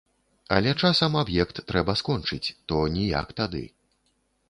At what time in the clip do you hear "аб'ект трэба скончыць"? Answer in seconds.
1.23-2.53